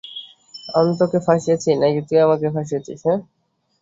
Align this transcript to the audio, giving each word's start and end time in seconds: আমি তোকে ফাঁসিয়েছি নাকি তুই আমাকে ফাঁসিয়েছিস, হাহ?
আমি 0.69 0.91
তোকে 0.99 1.17
ফাঁসিয়েছি 1.27 1.69
নাকি 1.81 1.99
তুই 2.07 2.19
আমাকে 2.25 2.47
ফাঁসিয়েছিস, 2.55 2.99
হাহ? 3.05 3.19